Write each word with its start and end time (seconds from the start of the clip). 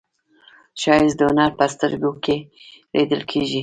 ښایست 0.81 1.17
د 1.17 1.21
هنر 1.29 1.51
په 1.59 1.65
سترګو 1.73 2.11
کې 2.23 2.35
لیدل 2.93 3.21
کېږي 3.31 3.59